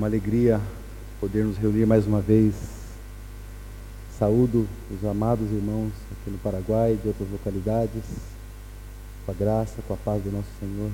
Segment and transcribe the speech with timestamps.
[0.00, 0.58] Uma alegria
[1.20, 2.54] poder nos reunir mais uma vez.
[4.18, 8.02] Saúdo os amados irmãos aqui no Paraguai, de outras localidades,
[9.26, 10.90] com a graça, com a paz do nosso Senhor.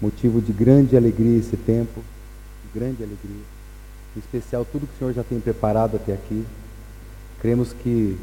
[0.00, 2.00] Motivo de grande alegria esse tempo,
[2.62, 3.42] de grande alegria.
[4.14, 6.46] Em especial tudo que o Senhor já tem preparado até aqui.
[7.40, 8.16] Cremos que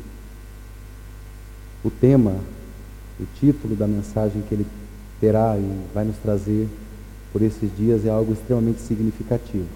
[1.83, 2.37] o tema,
[3.19, 4.67] o título da mensagem que Ele
[5.19, 6.69] terá e vai nos trazer
[7.31, 9.67] por esses dias é algo extremamente significativo.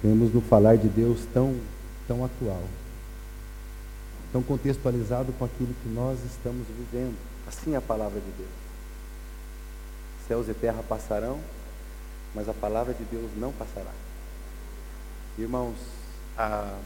[0.00, 1.56] Queremos no falar de Deus tão,
[2.06, 2.62] tão atual,
[4.32, 7.16] tão contextualizado com aquilo que nós estamos vivendo.
[7.46, 8.50] Assim é a palavra de Deus.
[10.26, 11.38] Céus e terra passarão,
[12.34, 13.92] mas a palavra de Deus não passará.
[15.38, 15.76] Irmãos,
[16.36, 16.78] a,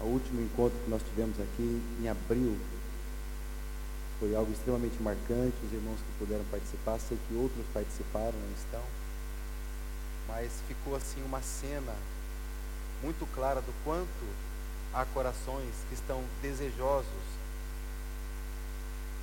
[0.00, 2.56] o último encontro que nós tivemos aqui em abril
[4.18, 5.56] foi algo extremamente marcante.
[5.64, 8.82] Os irmãos que puderam participar, sei que outros participaram, não estão.
[10.28, 11.94] Mas ficou assim uma cena
[13.02, 14.26] muito clara do quanto
[14.92, 17.34] há corações que estão desejosos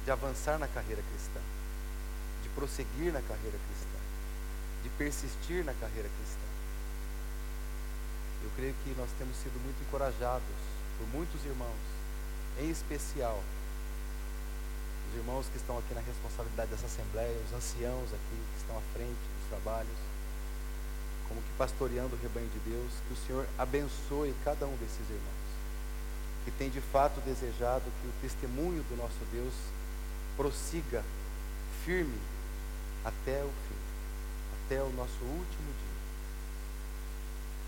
[0.06, 1.40] de avançar na carreira cristã,
[2.44, 4.00] de prosseguir na carreira cristã,
[4.84, 6.42] de persistir na carreira cristã.
[8.44, 10.44] Eu creio que nós temos sido muito encorajados
[10.98, 11.82] por muitos irmãos,
[12.60, 13.42] em especial
[15.12, 18.82] os irmãos que estão aqui na responsabilidade dessa assembleia, os anciãos aqui que estão à
[18.94, 19.98] frente dos trabalhos,
[21.28, 25.52] como que pastoreando o rebanho de Deus, que o Senhor abençoe cada um desses irmãos,
[26.46, 29.54] que tem de fato desejado que o testemunho do nosso Deus
[30.38, 31.04] prossiga
[31.84, 32.20] firme
[33.04, 33.80] até o fim,
[34.64, 36.02] até o nosso último dia.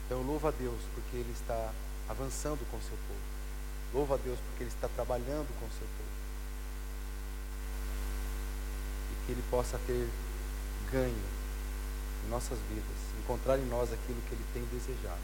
[0.05, 1.73] Então louva a Deus porque Ele está
[2.07, 3.33] avançando com o seu povo.
[3.93, 6.22] Louva a Deus porque Ele está trabalhando com o seu povo.
[9.25, 10.09] Que Ele possa ter
[10.91, 11.15] ganho
[12.25, 15.21] em nossas vidas, encontrar em nós aquilo que Ele tem desejado.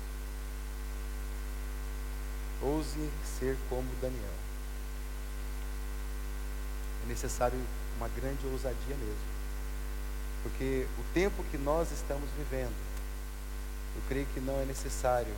[2.61, 3.09] Ouse
[3.39, 4.39] ser como Daniel.
[7.05, 7.57] É necessário
[7.97, 9.39] uma grande ousadia mesmo.
[10.43, 12.75] Porque o tempo que nós estamos vivendo,
[13.95, 15.33] eu creio que não é necessário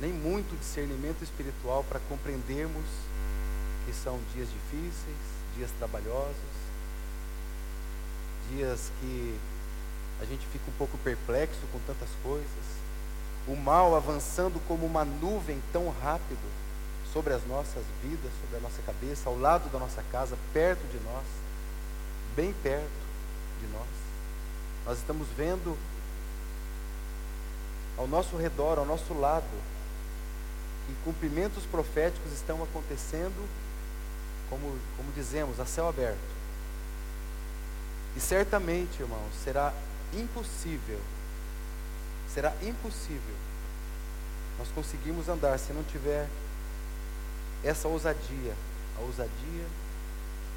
[0.00, 2.84] nem muito discernimento espiritual para compreendermos
[3.86, 5.16] que são dias difíceis,
[5.56, 6.51] dias trabalhosos,
[8.54, 9.38] dias que
[10.20, 12.46] a gente fica um pouco perplexo com tantas coisas.
[13.46, 16.40] O mal avançando como uma nuvem tão rápido
[17.12, 20.98] sobre as nossas vidas, sobre a nossa cabeça, ao lado da nossa casa, perto de
[21.04, 21.24] nós,
[22.36, 22.88] bem perto
[23.60, 23.88] de nós.
[24.86, 25.76] Nós estamos vendo
[27.98, 29.44] ao nosso redor, ao nosso lado,
[30.86, 33.48] que cumprimentos proféticos estão acontecendo,
[34.48, 36.41] como, como dizemos, a céu aberto.
[38.16, 39.72] E certamente, irmãos, será
[40.12, 41.00] impossível,
[42.28, 43.34] será impossível
[44.58, 46.28] nós conseguirmos andar se não tiver
[47.64, 48.54] essa ousadia,
[48.98, 49.66] a ousadia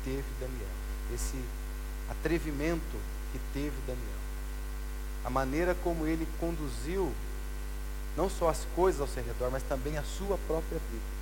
[0.03, 0.67] que teve Daniel,
[1.13, 1.39] esse
[2.09, 2.99] atrevimento
[3.31, 4.19] que teve Daniel,
[5.23, 7.11] a maneira como ele conduziu
[8.15, 11.15] não só as coisas ao seu redor, mas também a sua própria vida.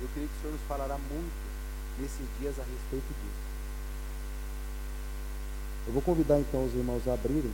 [0.00, 1.50] Eu creio que o Senhor nos falará muito
[1.98, 3.49] nesses dias a respeito disso.
[5.90, 7.50] Eu vou convidar então os irmãos a abrirem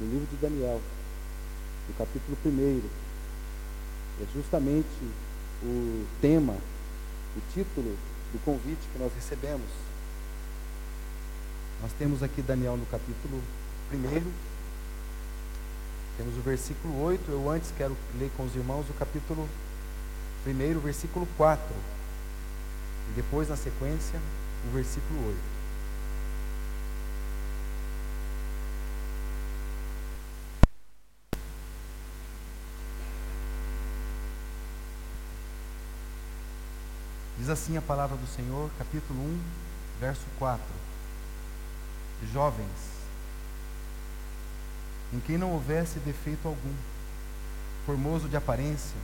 [0.00, 0.80] no livro de Daniel,
[1.88, 2.82] no capítulo 1.
[4.22, 4.86] É justamente
[5.60, 6.52] o tema,
[7.36, 7.96] o título
[8.32, 9.66] do convite que nós recebemos.
[11.82, 13.42] Nós temos aqui Daniel no capítulo
[13.92, 14.32] 1.
[16.16, 17.28] Temos o versículo 8.
[17.28, 19.48] Eu antes quero ler com os irmãos o capítulo
[20.46, 21.60] 1, versículo 4.
[23.10, 24.20] E depois, na sequência,
[24.68, 25.60] o versículo 8.
[37.39, 39.40] Diz assim a palavra do Senhor, capítulo 1,
[40.00, 40.64] verso 4.
[42.32, 42.66] Jovens,
[45.12, 46.74] em quem não houvesse defeito algum,
[47.84, 48.96] formoso de aparência,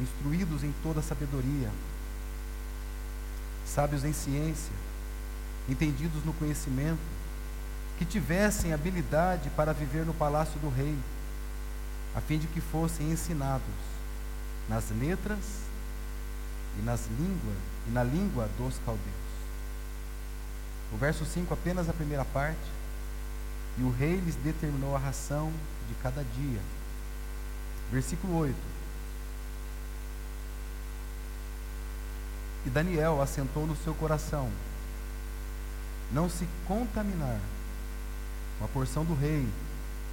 [0.00, 1.70] instruídos em toda sabedoria,
[3.66, 4.72] sábios em ciência,
[5.68, 6.98] entendidos no conhecimento,
[7.98, 10.96] que tivessem habilidade para viver no palácio do rei,
[12.16, 13.62] a fim de que fossem ensinados
[14.68, 15.67] nas letras
[16.78, 19.28] e nas línguas e na língua dos caldeus.
[20.92, 22.78] O verso 5, apenas a primeira parte.
[23.76, 25.52] E o rei lhes determinou a ração
[25.88, 26.60] de cada dia.
[27.92, 28.56] Versículo 8.
[32.66, 34.50] E Daniel assentou no seu coração
[36.10, 37.38] não se contaminar
[38.58, 39.46] uma porção do rei,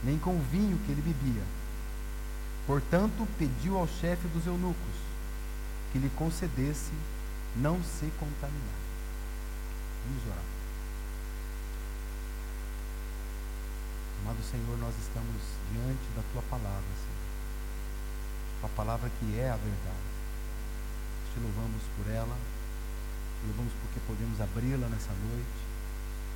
[0.04, 1.42] nem com o vinho que ele bebia.
[2.68, 5.06] Portanto, pediu ao chefe dos eunucos
[5.96, 6.92] que lhe concedesse
[7.56, 8.80] não se contaminar.
[10.04, 10.44] Vamos orar.
[14.20, 15.40] Amado Senhor, nós estamos
[15.72, 17.24] diante da tua palavra, Senhor.
[18.64, 20.10] A palavra que é a verdade.
[21.34, 22.36] Te louvamos por ela,
[23.40, 25.60] te louvamos porque podemos abri-la nessa noite,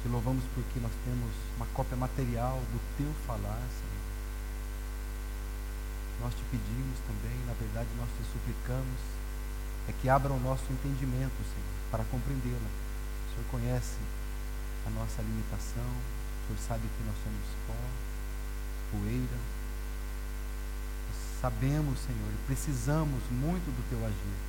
[0.01, 4.07] te louvamos porque nós temos uma cópia material do teu falar, Senhor.
[6.23, 9.18] Nós te pedimos também, na verdade, nós te suplicamos,
[9.89, 12.55] é que abra o nosso entendimento, Senhor, para compreendê-la.
[12.57, 13.97] O Senhor conhece
[14.85, 17.75] a nossa limitação, o Senhor sabe que nós somos pó,
[18.91, 19.39] poeira.
[21.41, 24.39] Sabemos, Senhor, e precisamos muito do teu agir.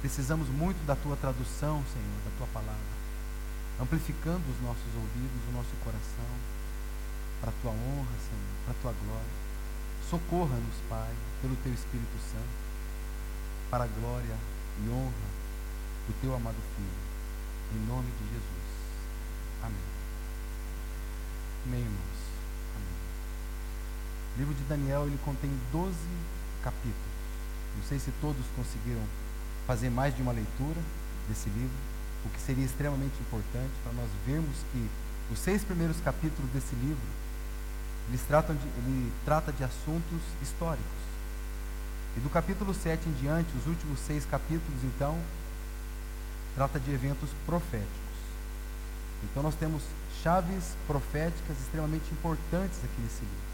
[0.00, 3.02] Precisamos muito da tua tradução, Senhor, da tua palavra
[3.82, 6.32] amplificando os nossos ouvidos, o nosso coração,
[7.40, 9.36] para a tua honra, Senhor, para a tua glória.
[10.08, 11.10] Socorra-nos, Pai,
[11.40, 12.54] pelo teu Espírito Santo,
[13.72, 14.36] para a glória
[14.84, 15.32] e honra
[16.06, 18.66] do teu amado Filho, em nome de Jesus.
[19.62, 19.80] Amém.
[21.64, 22.20] Amém, irmãos.
[22.76, 22.96] Amém.
[24.36, 25.96] O livro de Daniel ele contém 12
[26.62, 27.16] capítulos.
[27.78, 29.00] Não sei se todos conseguiram
[29.66, 30.82] fazer mais de uma leitura
[31.26, 31.92] desse livro
[32.26, 34.90] o que seria extremamente importante para nós vermos que
[35.32, 37.08] os seis primeiros capítulos desse livro,
[38.10, 41.11] eles tratam de, ele trata de assuntos históricos.
[42.16, 45.18] E do capítulo 7 em diante, os últimos seis capítulos, então,
[46.54, 47.88] trata de eventos proféticos.
[49.24, 49.82] Então nós temos
[50.22, 53.52] chaves proféticas extremamente importantes aqui nesse livro.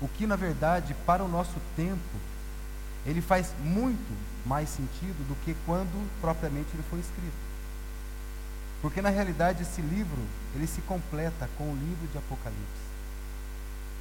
[0.00, 1.98] O que, na verdade, para o nosso tempo,
[3.04, 4.16] ele faz muito
[4.46, 7.48] mais sentido do que quando propriamente ele foi escrito.
[8.80, 10.22] Porque na realidade esse livro,
[10.54, 12.88] ele se completa com o livro de Apocalipse.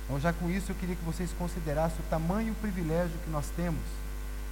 [0.08, 3.30] Então já com isso eu queria que vocês considerassem o tamanho e o privilégio que
[3.30, 3.82] nós temos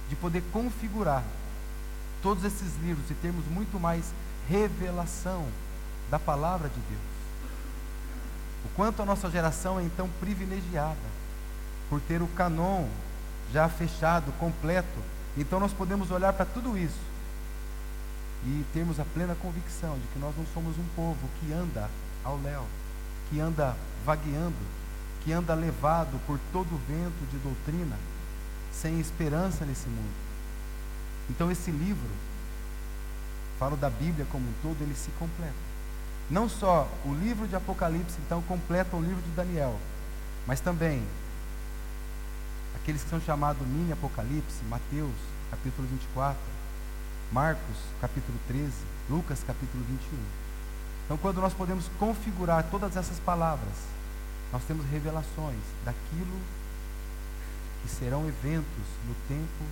[0.08, 1.24] de poder configurar
[2.22, 4.12] todos esses livros e termos muito mais
[4.48, 5.46] revelação
[6.10, 7.16] da palavra de Deus.
[8.66, 10.96] O quanto a nossa geração é então privilegiada
[11.88, 12.86] por ter o canon
[13.52, 15.00] já fechado, completo.
[15.36, 17.16] Então nós podemos olhar para tudo isso
[18.44, 21.88] e termos a plena convicção de que nós não somos um povo que anda
[22.22, 22.64] ao léu,
[23.30, 23.74] que anda
[24.04, 24.54] vagueando,
[25.26, 27.98] que anda levado por todo o vento de doutrina,
[28.72, 30.14] sem esperança nesse mundo.
[31.28, 32.08] Então esse livro,
[33.58, 35.66] falo da Bíblia como um todo, ele se completa.
[36.30, 39.76] Não só o livro de Apocalipse, então, completa o livro de Daniel,
[40.46, 41.02] mas também
[42.76, 45.16] aqueles que são chamados mini Apocalipse, Mateus,
[45.50, 46.38] capítulo 24,
[47.32, 48.70] Marcos capítulo 13,
[49.10, 50.18] Lucas capítulo 21.
[51.04, 53.95] Então, quando nós podemos configurar todas essas palavras,
[54.52, 56.40] nós temos revelações daquilo
[57.82, 59.64] que serão eventos no tempo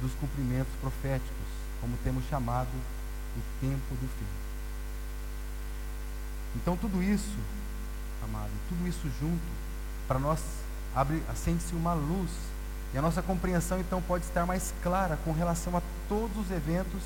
[0.00, 1.48] dos cumprimentos proféticos,
[1.80, 2.68] como temos chamado
[3.36, 4.26] o tempo do fim.
[6.56, 7.38] Então, tudo isso,
[8.22, 9.42] amado, tudo isso junto,
[10.08, 10.40] para nós
[10.94, 12.30] abre, acende-se uma luz
[12.94, 17.02] e a nossa compreensão então pode estar mais clara com relação a todos os eventos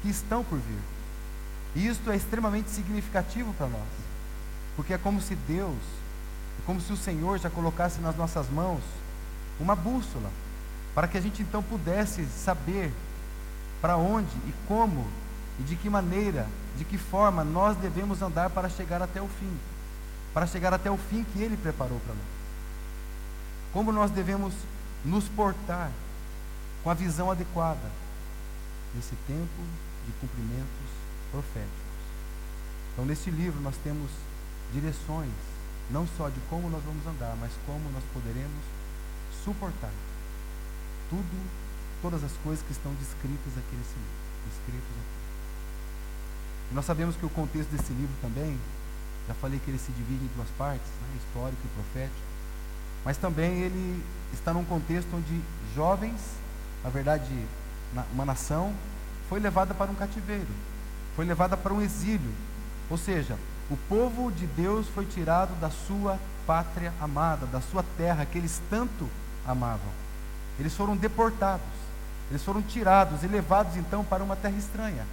[0.00, 0.78] que estão por vir.
[1.74, 3.88] E isto é extremamente significativo para nós,
[4.76, 5.76] porque é como se Deus,
[6.66, 8.82] como se o Senhor já colocasse nas nossas mãos
[9.60, 10.30] uma bússola,
[10.94, 12.92] para que a gente então pudesse saber
[13.80, 15.06] para onde e como
[15.58, 16.46] e de que maneira,
[16.76, 19.56] de que forma nós devemos andar para chegar até o fim,
[20.32, 22.24] para chegar até o fim que Ele preparou para nós.
[23.72, 24.54] Como nós devemos
[25.04, 25.90] nos portar
[26.82, 27.90] com a visão adequada
[28.94, 29.62] nesse tempo
[30.06, 30.90] de cumprimentos
[31.30, 31.84] proféticos.
[32.92, 34.10] Então, neste livro, nós temos
[34.72, 35.30] direções,
[35.90, 38.62] não só de como nós vamos andar, mas como nós poderemos
[39.44, 39.90] suportar
[41.10, 41.50] tudo,
[42.00, 44.24] todas as coisas que estão descritas aqui nesse livro.
[44.74, 45.14] Aqui.
[46.70, 48.58] E nós sabemos que o contexto desse livro também,
[49.28, 52.20] já falei que ele se divide em duas partes, né, histórico e profético.
[53.04, 55.40] Mas também ele está num contexto onde
[55.74, 56.20] jovens,
[56.82, 57.30] na verdade,
[58.12, 58.74] uma nação,
[59.28, 60.48] foi levada para um cativeiro,
[61.14, 62.32] foi levada para um exílio.
[62.90, 63.38] Ou seja,
[63.70, 68.60] o povo de Deus foi tirado da sua pátria amada, da sua terra que eles
[68.68, 69.08] tanto
[69.46, 70.04] amavam.
[70.58, 71.66] Eles foram deportados,
[72.30, 75.06] eles foram tirados e levados então para uma terra estranha.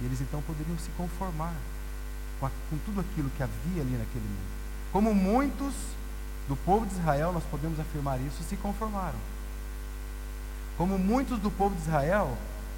[0.00, 1.54] E eles então poderiam se conformar
[2.40, 4.52] com, a, com tudo aquilo que havia ali naquele mundo.
[4.90, 5.74] Como muitos
[6.48, 9.18] do povo de Israel, nós podemos afirmar isso, se conformaram.
[10.76, 12.36] Como muitos do povo de Israel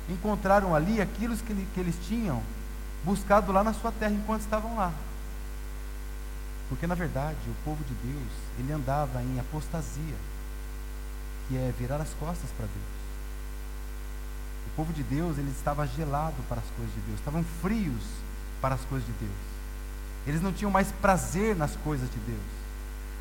[0.09, 2.43] encontraram ali aquilo que, que eles tinham
[3.05, 4.93] buscado lá na sua terra enquanto estavam lá.
[6.69, 10.17] Porque na verdade o povo de Deus, ele andava em apostasia,
[11.47, 12.95] que é virar as costas para Deus.
[14.67, 18.03] O povo de Deus, ele estava gelado para as coisas de Deus, estavam frios
[18.61, 19.55] para as coisas de Deus.
[20.27, 22.41] Eles não tinham mais prazer nas coisas de Deus.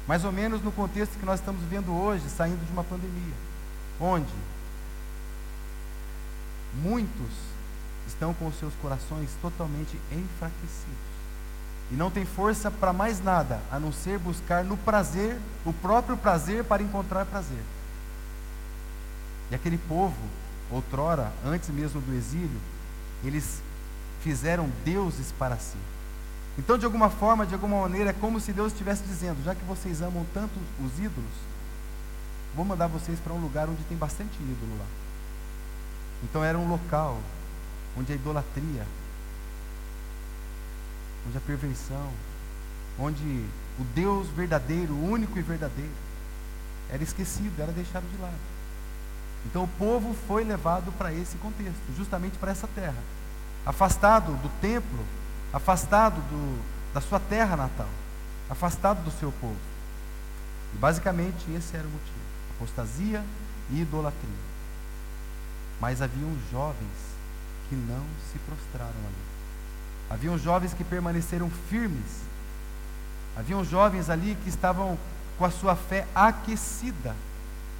[0.08, 3.34] Mais ou menos no contexto que nós estamos vendo hoje, saindo de uma pandemia,
[4.00, 4.34] onde
[6.74, 7.52] muitos
[8.13, 11.13] estão com os seus corações totalmente enfraquecidos
[11.91, 16.17] e não tem força para mais nada a não ser buscar no prazer, o próprio
[16.17, 17.63] prazer para encontrar prazer.
[19.51, 20.17] E aquele povo,
[20.72, 22.60] outrora, antes mesmo do exílio,
[23.24, 23.62] eles
[24.22, 25.77] fizeram deuses para si.
[26.58, 29.63] Então, de alguma forma, de alguma maneira, é como se Deus estivesse dizendo: já que
[29.65, 30.53] vocês amam tanto
[30.84, 31.32] os ídolos,
[32.55, 34.86] vou mandar vocês para um lugar onde tem bastante ídolo lá.
[36.24, 37.20] Então, era um local
[37.98, 38.86] onde a idolatria,
[41.28, 42.12] onde a perversão,
[43.00, 43.46] onde
[43.80, 45.92] o Deus verdadeiro, único e verdadeiro,
[46.90, 48.34] era esquecido, era deixado de lado.
[49.46, 53.02] Então, o povo foi levado para esse contexto, justamente para essa terra,
[53.66, 55.04] afastado do templo
[55.54, 56.60] afastado do,
[56.94, 57.88] da sua terra natal,
[58.50, 59.56] afastado do seu povo.
[60.74, 62.18] E basicamente esse era o motivo:
[62.56, 63.24] apostasia
[63.70, 64.54] e idolatria.
[65.80, 67.12] Mas haviam jovens
[67.74, 69.24] que não se prostraram ali.
[70.10, 72.22] Haviam jovens que permaneceram firmes.
[73.36, 74.98] Haviam jovens ali que estavam
[75.39, 77.15] com a sua fé aquecida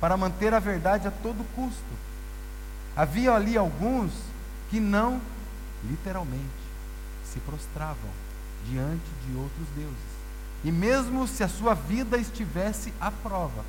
[0.01, 1.93] para manter a verdade a todo custo.
[2.95, 4.12] Havia ali alguns
[4.71, 5.21] que não,
[5.83, 6.41] literalmente,
[7.31, 8.09] se prostravam
[8.67, 10.13] diante de outros deuses.
[10.63, 13.63] E mesmo se a sua vida estivesse à prova.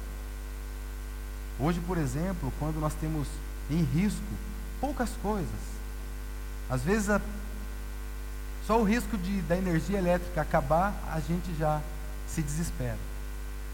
[1.60, 3.28] Hoje, por exemplo, quando nós temos
[3.70, 4.22] em risco
[4.80, 5.73] poucas coisas,
[6.68, 7.20] às vezes a,
[8.66, 11.80] só o risco de, da energia elétrica acabar, a gente já
[12.26, 12.98] se desespera.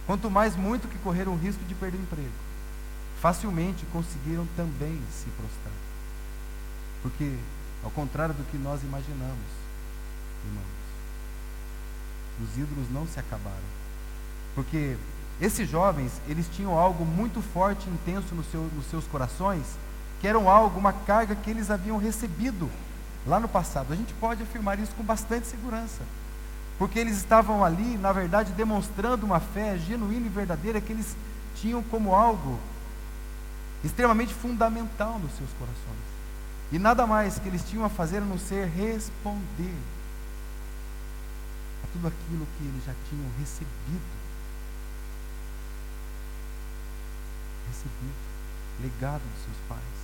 [0.07, 2.33] Quanto mais muito que correr o risco de perder o emprego.
[3.21, 5.75] Facilmente conseguiram também se prostrar.
[7.03, 7.37] Porque,
[7.85, 9.47] ao contrário do que nós imaginamos,
[10.45, 10.81] irmãos.
[12.43, 13.57] Os ídolos não se acabaram.
[14.55, 14.97] Porque
[15.41, 19.65] esses jovens, eles tinham algo muito forte e intenso no seu, nos seus corações,
[20.21, 22.71] que era algo, uma carga que eles haviam recebido
[23.27, 23.93] lá no passado.
[23.93, 26.03] A gente pode afirmar isso com bastante segurança.
[26.79, 31.17] Porque eles estavam ali, na verdade, demonstrando uma fé genuína e verdadeira que eles
[31.57, 32.59] tinham como algo
[33.85, 36.11] extremamente fundamental nos seus corações.
[36.73, 39.75] E nada mais que eles tinham a fazer a não ser responder
[41.93, 44.21] tudo aquilo que eles já tinham recebido.
[47.69, 48.15] Recebido,
[48.81, 50.00] legado dos seus pais.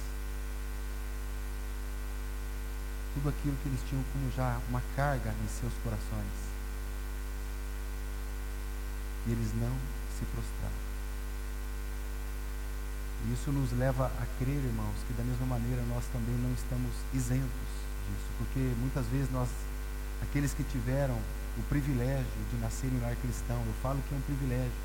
[3.16, 6.36] Tudo aquilo que eles tinham como já uma carga em seus corações.
[9.26, 9.72] E eles não
[10.18, 10.86] se prostraram.
[13.26, 16.92] E isso nos leva a crer, irmãos, que da mesma maneira nós também não estamos
[17.12, 17.72] isentos
[18.06, 19.48] disso, porque muitas vezes nós,
[20.22, 21.18] aqueles que tiveram
[21.58, 23.56] o privilégio de nascer em lar cristão.
[23.66, 24.78] Eu falo que é um privilégio,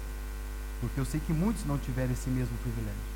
[0.80, 3.12] porque eu sei que muitos não tiveram esse mesmo privilégio.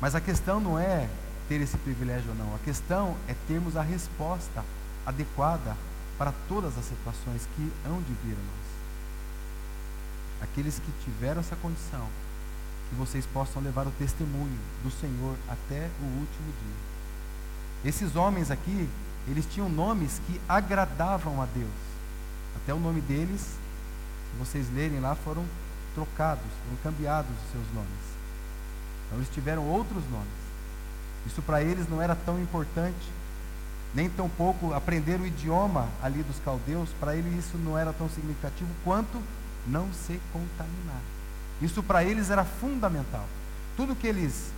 [0.00, 1.08] Mas a questão não é
[1.48, 4.64] ter esse privilégio ou não, a questão é termos a resposta
[5.06, 5.76] adequada
[6.18, 8.68] para todas as situações que hão de vir a nós.
[10.42, 12.06] Aqueles que tiveram essa condição,
[12.90, 16.88] que vocês possam levar o testemunho do Senhor até o último dia.
[17.84, 18.88] Esses homens aqui,
[19.26, 21.70] eles tinham nomes que agradavam a Deus.
[22.56, 25.44] Até o nome deles, se vocês lerem lá, foram
[25.94, 27.88] trocados, foram cambiados os seus nomes.
[29.06, 30.47] Então eles tiveram outros nomes.
[31.26, 33.12] Isso para eles não era tão importante,
[33.94, 38.08] nem tão pouco aprender o idioma ali dos caldeus, para eles isso não era tão
[38.08, 39.22] significativo quanto
[39.66, 41.00] não se contaminar.
[41.60, 43.26] Isso para eles era fundamental.
[43.76, 44.52] Tudo que eles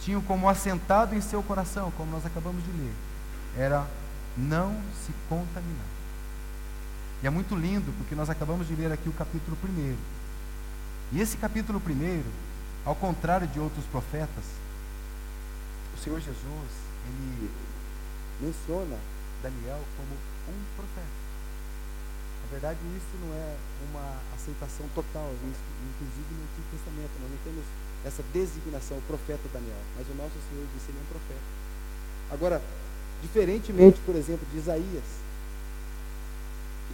[0.00, 2.92] tinham como assentado em seu coração, como nós acabamos de ler,
[3.56, 3.86] era
[4.36, 5.86] não se contaminar.
[7.22, 9.96] E é muito lindo, porque nós acabamos de ler aqui o capítulo 1.
[11.12, 12.22] E esse capítulo 1,
[12.84, 14.44] ao contrário de outros profetas,
[15.96, 16.70] o Senhor Jesus,
[17.08, 17.50] ele
[18.40, 18.98] menciona
[19.42, 21.16] Daniel como um profeta.
[22.44, 23.56] Na verdade, isso não é
[23.90, 27.10] uma aceitação total, inclusive no Antigo Testamento.
[27.18, 27.64] Nós não temos
[28.04, 29.82] essa designação, o profeta Daniel.
[29.96, 31.48] Mas o nosso Senhor disse ele é um profeta.
[32.30, 32.62] Agora,
[33.22, 35.26] diferentemente, por exemplo, de Isaías,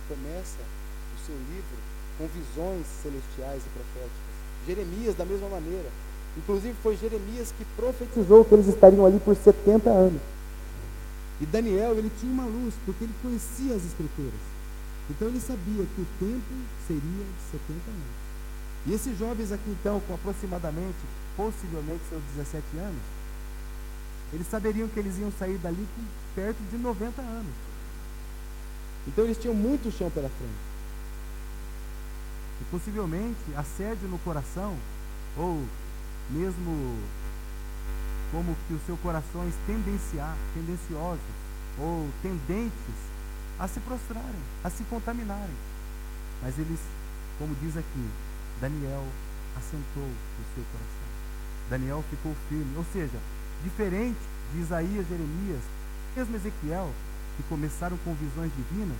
[0.09, 1.79] começa o seu livro
[2.19, 4.33] com visões celestiais e proféticas.
[4.67, 5.91] Jeremias, da mesma maneira.
[6.37, 10.21] Inclusive, foi Jeremias que profetizou que eles estariam ali por 70 anos.
[11.41, 14.41] E Daniel, ele tinha uma luz, porque ele conhecia as escrituras.
[15.11, 16.55] Então ele sabia que o tempo
[16.87, 18.23] seria de 70 anos.
[18.87, 20.99] E esses jovens aqui então, com aproximadamente,
[21.37, 23.03] possivelmente seus 17 anos,
[24.33, 26.03] eles saberiam que eles iam sair dali com
[26.35, 27.53] perto de 90 anos.
[29.07, 30.73] Então eles tinham muito chão pela frente.
[32.61, 34.77] E possivelmente assédio no coração,
[35.37, 35.63] ou
[36.33, 36.99] mesmo
[38.31, 41.21] como que os seus corações tendenciosos
[41.79, 42.95] ou tendentes
[43.59, 45.55] a se prostrarem, a se contaminarem.
[46.43, 46.81] Mas eles,
[47.39, 48.09] como diz aqui,
[48.61, 49.05] Daniel
[49.57, 51.03] assentou o seu coração.
[51.71, 52.77] Daniel ficou firme.
[52.77, 53.19] Ou seja,
[53.63, 54.19] diferente
[54.53, 55.63] de Isaías, Jeremias,
[56.17, 56.91] mesmo Ezequiel,
[57.37, 58.99] que começaram com visões divinas,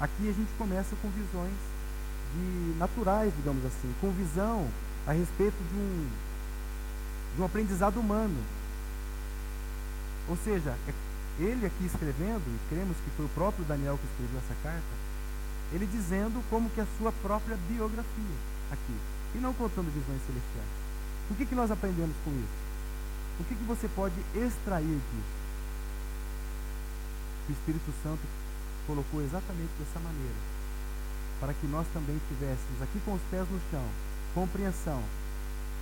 [0.00, 1.54] aqui a gente começa com visões
[2.34, 4.66] de naturais, digamos assim, com visão
[5.06, 6.08] a respeito de um,
[7.34, 8.36] de um aprendizado humano.
[10.28, 10.92] Ou seja, é
[11.38, 14.94] ele aqui escrevendo, e cremos que foi o próprio Daniel que escreveu essa carta,
[15.72, 18.36] ele dizendo como que a sua própria biografia
[18.70, 18.96] aqui,
[19.34, 20.84] e não contando visões celestiais.
[21.30, 22.64] O que, que nós aprendemos com isso?
[23.40, 25.34] O que, que você pode extrair disso?
[27.48, 28.22] O Espírito Santo
[28.86, 30.38] colocou exatamente dessa maneira,
[31.40, 33.84] para que nós também tivéssemos aqui com os pés no chão,
[34.34, 35.02] compreensão,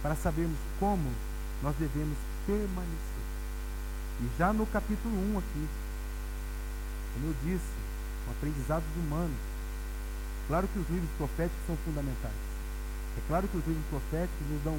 [0.02, 1.11] para sabermos como
[1.62, 2.16] nós devemos
[2.47, 3.25] permanecer.
[4.21, 5.69] E já no capítulo 1 aqui,
[7.14, 7.73] como eu disse,
[8.28, 9.35] um aprendizado humano.
[10.49, 12.42] Claro que os livros proféticos são fundamentais.
[13.16, 14.76] É claro que os livros proféticos nos dão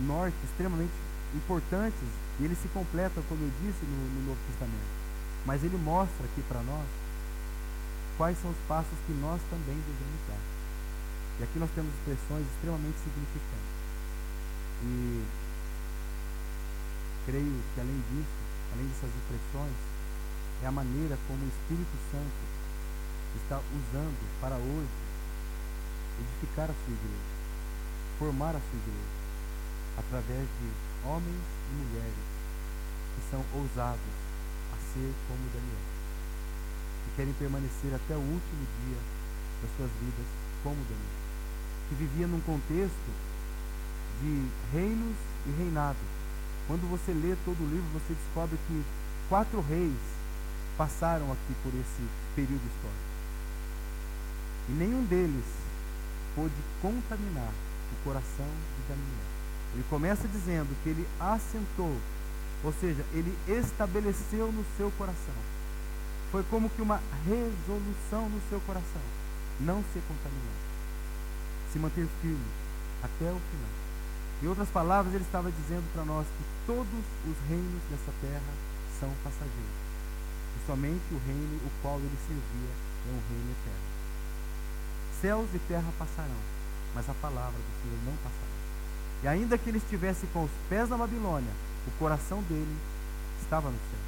[0.00, 0.92] norte extremamente
[1.34, 2.08] importantes
[2.40, 4.90] e eles se completam, como eu disse, no, no Novo Testamento.
[5.46, 6.86] Mas ele mostra aqui para nós
[8.16, 10.42] quais são os passos que nós também devemos dar.
[11.40, 13.74] E aqui nós temos expressões extremamente significantes.
[14.82, 15.22] E
[17.26, 18.36] creio que além disso,
[18.72, 19.76] além dessas expressões,
[20.62, 22.42] é a maneira como o Espírito Santo
[23.36, 24.96] está usando para hoje
[26.20, 27.32] edificar a sua igreja,
[28.18, 29.14] formar a sua igreja,
[29.98, 30.68] através de
[31.08, 32.26] homens e mulheres
[33.16, 34.14] que são ousados
[34.72, 35.84] a ser como Daniel,
[37.04, 39.00] que querem permanecer até o último dia
[39.62, 40.28] das suas vidas
[40.62, 41.18] como Daniel,
[41.88, 43.10] que vivia num contexto
[44.20, 46.23] de reinos e reinados
[46.66, 48.82] quando você lê todo o livro, você descobre que
[49.28, 49.92] quatro reis
[50.76, 53.14] passaram aqui por esse período histórico.
[54.68, 55.44] E nenhum deles
[56.34, 57.52] pôde contaminar
[57.92, 59.34] o coração de Daniel.
[59.74, 61.96] Ele começa dizendo que ele assentou,
[62.62, 65.34] ou seja, ele estabeleceu no seu coração.
[66.30, 69.02] Foi como que uma resolução no seu coração.
[69.60, 70.64] Não ser contaminado.
[71.72, 72.46] Se manter firme
[73.02, 73.83] até o final.
[74.44, 76.86] Em outras palavras, ele estava dizendo para nós que todos
[77.24, 78.52] os reinos dessa terra
[79.00, 79.80] são passageiros.
[80.60, 82.74] E somente o reino o qual ele servia
[83.08, 83.88] é um reino eterno.
[85.22, 86.42] Céus e terra passarão,
[86.94, 88.52] mas a palavra do Senhor não passará.
[89.22, 91.52] E ainda que ele estivesse com os pés na Babilônia,
[91.88, 92.76] o coração dele
[93.40, 94.04] estava no céu.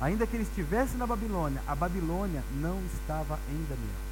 [0.00, 4.02] Ainda que ele estivesse na Babilônia, a Babilônia não estava em Daniel.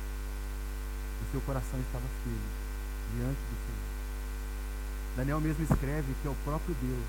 [1.27, 2.39] O seu coração estava firme
[3.17, 3.90] diante do Senhor.
[5.17, 7.07] Daniel mesmo escreve que é o próprio Deus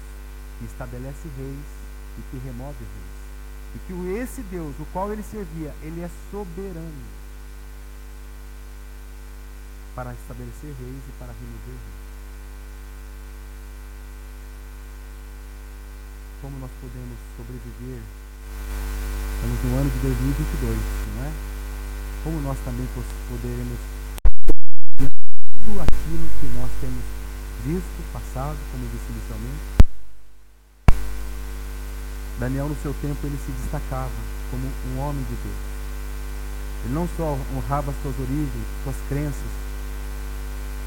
[0.60, 1.66] que estabelece reis
[2.18, 3.22] e que remove reis.
[3.76, 7.22] E que esse Deus, o qual ele servia, ele é soberano
[9.96, 12.02] para estabelecer reis e para remover reis.
[16.42, 18.02] Como nós podemos sobreviver?
[19.36, 20.78] Estamos no ano de 2022,
[21.16, 21.32] não é?
[22.24, 22.88] Como nós também
[23.30, 23.80] poderemos
[24.98, 27.04] tudo aquilo que nós temos
[27.65, 29.82] visto, passado, como disse inicialmente.
[32.39, 34.10] Daniel, no seu tempo, ele se destacava
[34.50, 35.62] como um homem de Deus.
[36.86, 39.52] Ele não só honrava suas origens, suas crenças,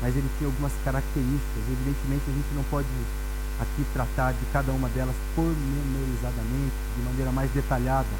[0.02, 1.62] mas ele tinha algumas características.
[1.70, 2.88] Evidentemente, a gente não pode
[3.60, 8.10] aqui tratar de cada uma delas pormenorizadamente, de maneira mais detalhada.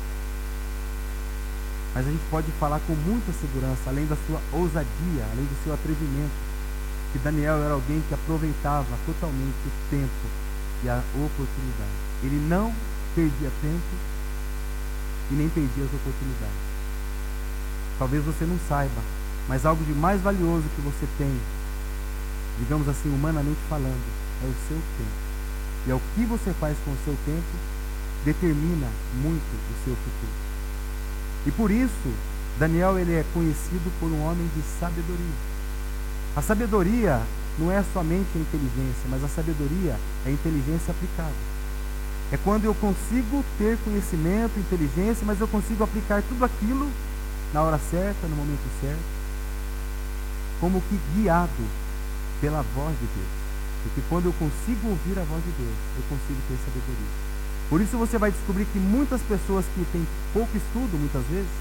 [1.95, 5.75] Mas a gente pode falar com muita segurança, além da sua ousadia, além do seu
[5.75, 6.54] atrevimento,
[7.15, 10.27] que Daniel era alguém que aproveitava totalmente o tempo
[10.83, 11.95] e a oportunidade.
[12.25, 12.75] Ele não
[13.15, 13.95] perdia tempo
[15.31, 16.65] e nem perdia as oportunidades.
[18.01, 19.01] Talvez você não saiba,
[19.49, 21.31] mas algo de mais valioso que você tem,
[22.59, 24.11] digamos assim, humanamente falando,
[24.43, 25.25] é o seu tempo.
[25.87, 27.75] E é o que você faz com o seu tempo
[28.25, 28.89] determina
[29.23, 30.33] muito o seu futuro.
[31.47, 32.13] E por isso,
[32.59, 35.54] Daniel ele é conhecido por um homem de sabedoria.
[36.37, 37.23] A sabedoria
[37.57, 41.55] não é somente a inteligência, mas a sabedoria é a inteligência aplicada.
[42.33, 46.91] É quando eu consigo ter conhecimento, inteligência, mas eu consigo aplicar tudo aquilo
[47.53, 48.99] na hora certa, no momento certo,
[50.61, 51.65] como que guiado
[52.41, 53.33] pela voz de Deus.
[53.85, 57.15] Porque quando eu consigo ouvir a voz de Deus, eu consigo ter sabedoria.
[57.71, 61.55] Por isso você vai descobrir que muitas pessoas que têm pouco estudo, muitas vezes,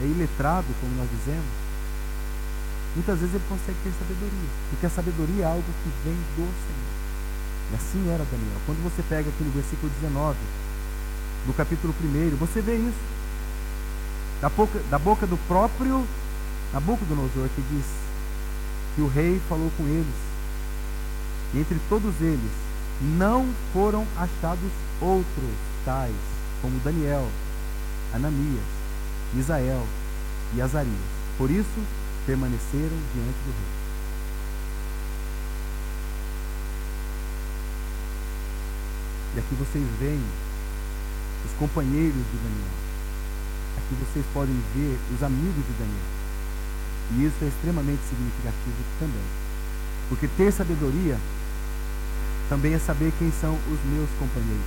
[0.00, 1.65] é iletrado, como nós dizemos,
[2.96, 4.50] muitas vezes ele consegue ter sabedoria.
[4.70, 6.96] Porque a sabedoria é algo que vem do Senhor.
[7.70, 8.60] E assim era Daniel.
[8.64, 10.36] Quando você pega aqui no versículo 19,
[11.46, 13.16] do capítulo 1, você vê isso.
[14.40, 16.06] Da boca, da boca do próprio
[16.72, 17.86] Nabucodonosor, que diz
[18.94, 20.26] que o rei falou com eles.
[21.54, 22.50] E entre todos eles
[23.00, 25.54] não foram achados outros
[25.84, 26.14] tais
[26.62, 27.28] como Daniel,
[28.14, 28.64] Ananias,
[29.32, 29.86] Misael
[30.54, 30.94] e Azarias.
[31.38, 31.80] Por isso
[32.26, 33.86] permaneceram diante do rei.
[39.36, 40.22] E aqui vocês veem
[41.44, 42.74] os companheiros de Daniel.
[43.78, 46.16] Aqui vocês podem ver os amigos de Daniel.
[47.12, 49.22] E isso é extremamente significativo também.
[50.08, 51.16] Porque ter sabedoria
[52.48, 54.66] também é saber quem são os meus companheiros.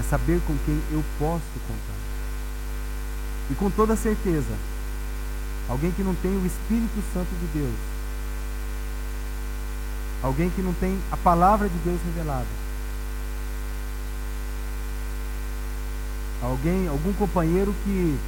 [0.00, 1.96] É saber com quem eu posso contar.
[3.50, 4.56] E com toda certeza,
[5.68, 7.74] alguém que não tem o Espírito Santo de Deus,
[10.22, 12.46] alguém que não tem a palavra de Deus revelada,
[16.42, 18.18] Alguém, algum companheiro que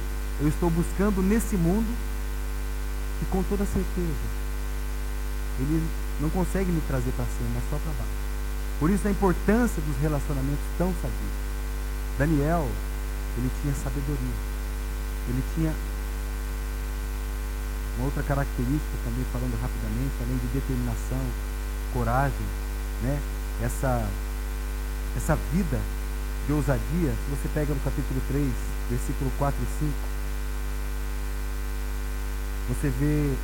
[0.41, 1.87] eu estou buscando nesse mundo
[3.21, 4.39] e com toda certeza
[5.59, 5.83] ele
[6.19, 8.19] não consegue me trazer para cima, mas só para baixo.
[8.79, 11.37] Por isso a importância dos relacionamentos tão sadios.
[12.17, 12.67] Daniel,
[13.37, 14.39] ele tinha sabedoria.
[15.27, 15.73] Ele tinha
[17.99, 21.19] uma outra característica também falando rapidamente, além de determinação,
[21.93, 22.47] coragem,
[23.03, 23.19] né?
[23.61, 24.07] Essa
[25.17, 25.79] essa vida
[26.47, 26.79] de ousadia,
[27.11, 28.47] se você pega no capítulo 3,
[28.89, 29.93] versículo 4 e 5,
[32.69, 33.35] você vê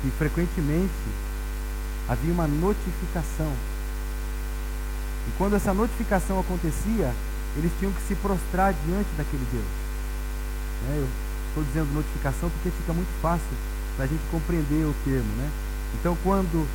[0.00, 0.92] que frequentemente
[2.08, 3.52] havia uma notificação.
[5.28, 7.12] E quando essa notificação acontecia,
[7.56, 9.64] eles tinham que se prostrar diante daquele Deus.
[10.90, 11.23] É, eu
[11.54, 13.56] estou dizendo notificação porque fica muito fácil
[13.96, 15.30] para a gente compreender o termo.
[15.36, 15.50] Né?
[16.00, 16.66] Então, quando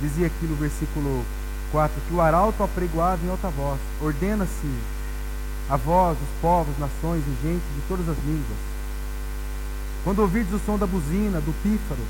[0.00, 1.24] dizia aqui no versículo
[1.70, 2.00] 4.
[2.08, 3.78] Que o arauto apregoava em alta voz.
[4.00, 4.72] Ordena-se
[5.68, 8.58] a vós, os povos, nações e gente de todas as línguas.
[10.04, 12.00] Quando ouvirdes o som da buzina, do pífaro,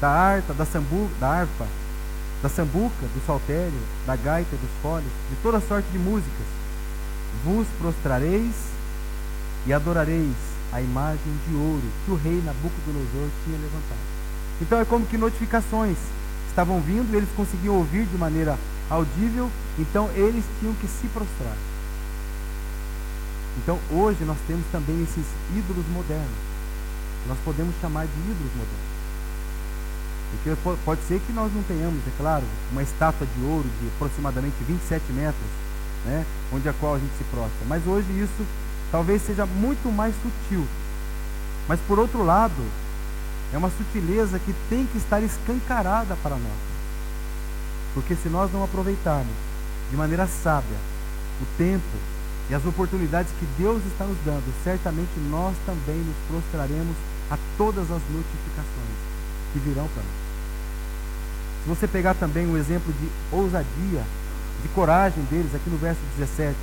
[0.00, 1.66] da harta, da, sambu, da harpa,
[2.42, 6.46] da sambuca, do saltério, da gaita dos foles, de toda sorte de músicas,
[7.44, 8.54] vos prostrareis
[9.66, 14.04] e adorareis a imagem de ouro que o rei Nabucodonosor tinha levantado.
[14.60, 15.96] Então é como que notificações
[16.48, 18.58] estavam vindo eles conseguiam ouvir de maneira
[18.90, 21.56] audível, então eles tinham que se prostrar.
[23.56, 25.24] Então hoje nós temos também esses
[25.56, 26.44] ídolos modernos.
[27.26, 28.96] Nós podemos chamar de ídolos modernos.
[30.30, 34.56] Porque pode ser que nós não tenhamos, é claro, uma estátua de ouro de aproximadamente
[34.68, 35.48] 27 metros,
[36.04, 37.64] né, onde a qual a gente se prostra.
[37.66, 38.44] Mas hoje isso
[38.90, 40.66] talvez seja muito mais sutil.
[41.68, 42.62] Mas por outro lado,
[43.52, 46.66] é uma sutileza que tem que estar escancarada para nós.
[47.94, 49.34] Porque se nós não aproveitarmos
[49.90, 50.76] de maneira sábia
[51.40, 51.96] o tempo
[52.48, 56.96] e as oportunidades que Deus está nos dando, certamente nós também nos prostraremos
[57.30, 58.96] a todas as notificações
[59.52, 60.26] que virão para nós.
[61.64, 64.04] Se você pegar também um exemplo de ousadia,
[64.62, 66.54] de coragem deles, aqui no verso 17,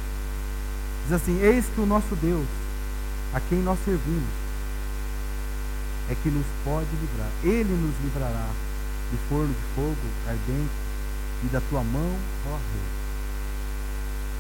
[1.04, 2.46] diz assim: Eis que o nosso Deus,
[3.34, 4.30] a quem nós servimos,
[6.10, 7.30] é que nos pode livrar.
[7.44, 8.50] Ele nos livrará
[9.12, 9.96] de forno de fogo
[10.28, 10.72] ardente
[11.44, 12.16] e da tua mão,
[12.48, 13.04] ó Rei.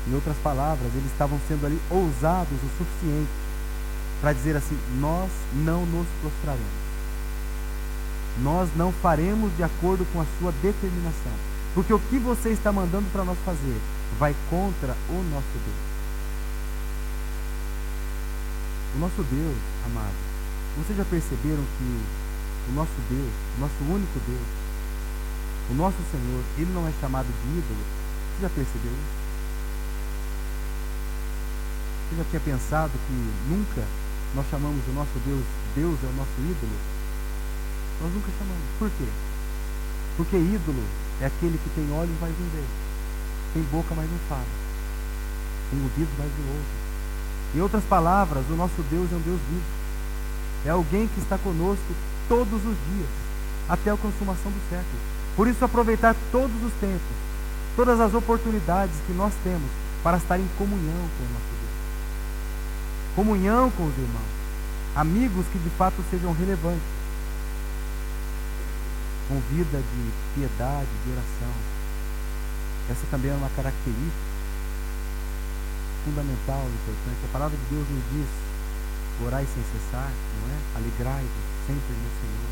[0.08, 3.30] Em outras palavras, eles estavam sendo ali ousados o suficiente
[4.22, 6.84] para dizer assim: Nós não nos prostraremos.
[8.42, 11.32] Nós não faremos de acordo com a sua determinação.
[11.74, 13.80] Porque o que você está mandando para nós fazer
[14.18, 15.93] vai contra o nosso Deus.
[18.94, 20.14] O nosso Deus, amado,
[20.78, 21.90] vocês já perceberam que
[22.70, 24.48] o nosso Deus, o nosso único Deus,
[25.72, 27.82] o nosso Senhor, ele não é chamado de ídolo.
[27.82, 29.18] Você já percebeu isso?
[32.10, 33.14] Você já tinha pensado que
[33.50, 33.82] nunca
[34.36, 36.78] nós chamamos o nosso Deus, Deus é o nosso ídolo?
[38.00, 38.66] Nós nunca chamamos.
[38.78, 39.10] Por quê?
[40.18, 40.84] Porque ídolo
[41.20, 42.64] é aquele que tem olhos, mas não vê.
[43.56, 44.46] Tem boca, mas não fala.
[45.72, 46.83] Tem ouvidos, mas não ouve.
[47.56, 49.64] Em outras palavras, o nosso Deus é um Deus vivo.
[50.66, 51.94] É alguém que está conosco
[52.28, 53.10] todos os dias,
[53.70, 55.00] até a consumação do século.
[55.36, 57.24] Por isso, aproveitar todos os tempos
[57.76, 59.70] todas as oportunidades que nós temos
[60.04, 61.74] para estar em comunhão com o nosso Deus.
[63.16, 64.34] Comunhão com os irmãos.
[64.96, 66.82] Amigos que de fato sejam relevantes.
[69.28, 71.54] Com vida de piedade, de oração.
[72.90, 74.33] Essa também é uma característica
[76.04, 77.26] fundamental, importante.
[77.26, 78.30] A palavra de Deus nos diz:
[79.24, 80.58] orai sem cessar, não é?
[80.76, 82.52] Alegrai-vos sempre no Senhor.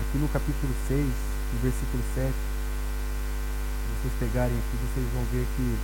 [0.00, 5.78] Aqui no capítulo 6, no versículo 7, se vocês pegarem aqui, vocês vão ver que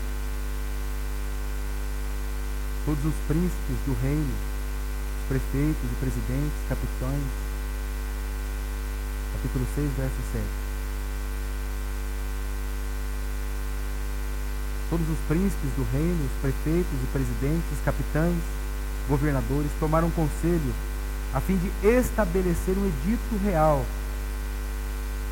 [2.84, 4.34] todos os príncipes do reino,
[5.20, 7.28] os prefeitos presidentes, capitães,
[9.34, 10.65] capítulo 6, verso 7.
[14.88, 18.38] Todos os príncipes do reino, os prefeitos e presidentes, capitães,
[19.08, 20.74] governadores tomaram conselho
[21.34, 23.84] a fim de estabelecer um edito real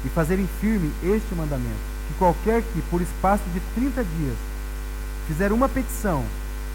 [0.04, 4.36] e fazerem firme este mandamento: que qualquer que, por espaço de 30 dias,
[5.26, 6.24] fizer uma petição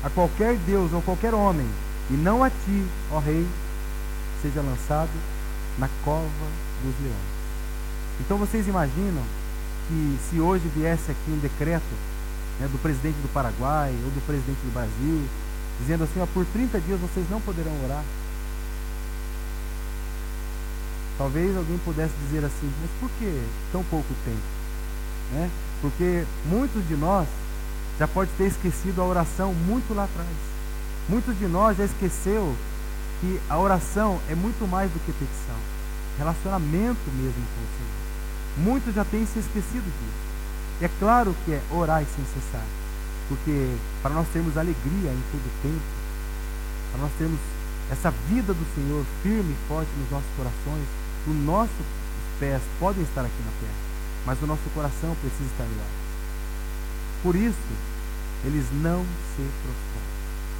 [0.03, 1.67] a qualquer Deus ou qualquer homem,
[2.09, 3.45] e não a ti, ó Rei,
[4.41, 5.11] seja lançado
[5.77, 6.27] na cova
[6.83, 7.39] dos leões.
[8.19, 9.23] Então vocês imaginam
[9.87, 11.83] que se hoje viesse aqui um decreto
[12.59, 15.23] né, do presidente do Paraguai ou do presidente do Brasil,
[15.79, 18.03] dizendo assim: ó, por 30 dias vocês não poderão orar.
[21.17, 23.43] Talvez alguém pudesse dizer assim, mas por que
[23.73, 24.41] tão pouco tempo?
[25.33, 25.49] Né?
[25.81, 27.27] Porque muitos de nós
[27.97, 30.29] já pode ter esquecido a oração muito lá atrás.
[31.09, 32.55] Muitos de nós já esqueceu
[33.19, 35.57] que a oração é muito mais do que petição.
[36.17, 38.69] Relacionamento mesmo com o Senhor.
[38.71, 40.28] Muitos já têm se esquecido disso.
[40.81, 42.65] E é claro que é orar sem cessar.
[43.27, 45.83] Porque para nós termos alegria em todo o tempo,
[46.91, 47.39] para nós termos
[47.91, 50.85] essa vida do Senhor firme e forte nos nossos corações,
[51.27, 51.85] os nossos
[52.39, 53.79] pés podem estar aqui na terra,
[54.25, 55.85] mas o nosso coração precisa estar lá.
[57.21, 57.57] Por isso,
[58.45, 59.03] eles não
[59.35, 60.01] se prostram.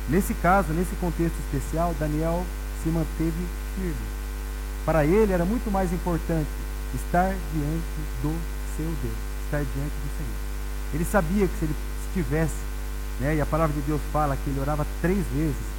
[0.09, 2.45] Nesse caso, nesse contexto especial, Daniel
[2.83, 3.95] se manteve firme.
[4.85, 6.49] Para ele era muito mais importante
[6.93, 8.35] estar diante do
[8.75, 10.37] seu Deus, estar diante do Senhor.
[10.93, 11.75] Ele sabia que se ele
[12.07, 12.55] estivesse,
[13.19, 15.69] né, e a palavra de Deus fala que ele orava três vezes.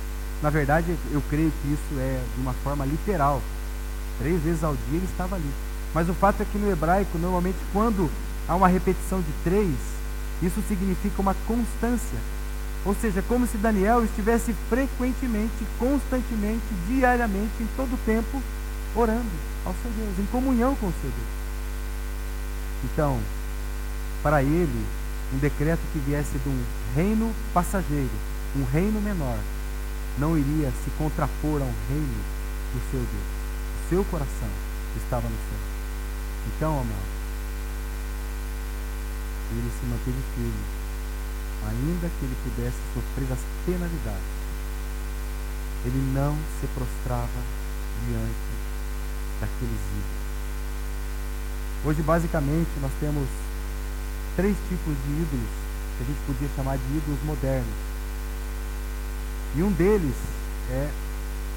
[0.43, 3.41] Na verdade, eu creio que isso é de uma forma literal.
[4.19, 5.51] Três vezes ao dia ele estava ali.
[5.95, 8.11] Mas o fato é que no hebraico, normalmente, quando
[8.49, 9.75] há uma repetição de três,
[10.43, 12.19] isso significa uma constância.
[12.85, 18.43] Ou seja, como se Daniel estivesse frequentemente, constantemente, diariamente, em todo o tempo,
[18.95, 19.31] orando
[19.67, 21.41] ao seu Deus, em comunhão com o seu Deus.
[22.85, 23.21] Então,
[24.23, 24.87] para ele,
[25.33, 28.11] um decreto que viesse de um reino passageiro,
[28.57, 29.39] um reino menor,
[30.19, 32.25] não iria se contrapor a um reino
[32.75, 33.41] do seu Deus.
[33.87, 34.49] O seu coração
[34.97, 35.59] estava no céu.
[36.47, 37.21] Então, amado,
[39.53, 40.65] ele se manteve firme,
[41.69, 44.41] ainda que ele pudesse sofrer as penalidades.
[45.85, 47.41] Ele não se prostrava
[48.07, 48.53] diante
[49.41, 50.21] daqueles ídolos.
[51.85, 53.27] Hoje, basicamente, nós temos
[54.37, 55.49] três tipos de ídolos
[55.97, 57.75] que a gente podia chamar de ídolos modernos.
[59.57, 60.15] E um deles
[60.71, 60.91] é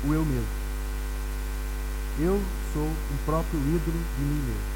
[0.05, 0.63] o eu mesmo.
[2.19, 2.41] Eu
[2.73, 4.73] sou um próprio ídolo de mim mesmo.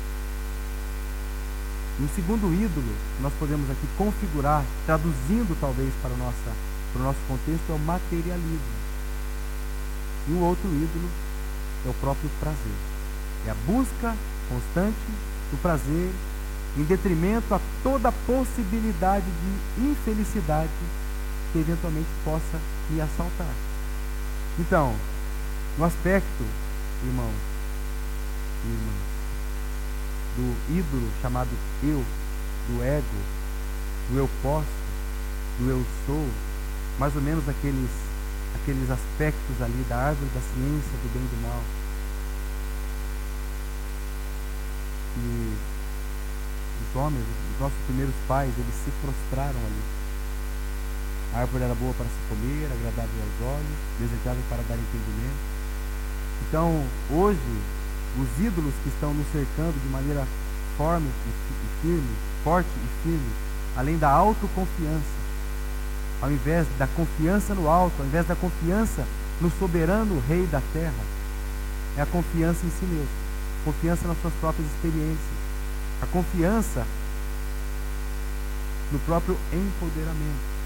[1.99, 6.51] O segundo ídolo que nós podemos aqui configurar, traduzindo talvez para o, nossa,
[6.93, 8.77] para o nosso contexto, é o materialismo.
[10.27, 11.09] E o outro ídolo
[11.87, 12.77] é o próprio prazer.
[13.47, 14.15] É a busca
[14.47, 15.09] constante
[15.49, 16.11] do prazer
[16.77, 20.69] em detrimento a toda possibilidade de infelicidade
[21.51, 22.59] que eventualmente possa
[22.89, 23.53] me assaltar.
[24.59, 24.95] Então,
[25.77, 26.45] no aspecto,
[27.03, 27.33] irmãos
[28.63, 29.07] e irmãs,
[30.35, 31.49] do ídolo chamado
[31.83, 32.03] eu,
[32.67, 33.05] do ego,
[34.09, 34.67] do eu posso,
[35.59, 36.27] do eu sou,
[36.99, 37.89] mais ou menos aqueles,
[38.61, 41.63] aqueles aspectos ali da árvore da ciência do bem e do mal.
[45.17, 45.76] E
[46.77, 49.83] os homens, os nossos primeiros pais, eles se prostraram ali.
[51.33, 55.41] A árvore era boa para se comer, agradável aos olhos, desejável para dar entendimento.
[56.47, 57.39] Então, hoje,
[58.17, 60.25] os ídolos que estão nos cercando de maneira
[60.77, 63.31] forte e firme, forte e firme,
[63.75, 65.17] além da autoconfiança,
[66.21, 69.05] ao invés da confiança no alto, ao invés da confiança
[69.41, 71.03] no soberano rei da terra,
[71.97, 73.09] é a confiança em si mesmo,
[73.65, 75.36] confiança nas suas próprias experiências,
[76.01, 76.85] a confiança
[78.91, 80.57] no próprio empoderamento.